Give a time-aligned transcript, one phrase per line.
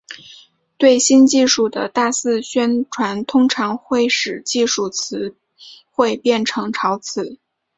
[0.79, 5.37] 对新技术的大肆宣传通常会使技术词
[5.91, 7.37] 汇变成潮词。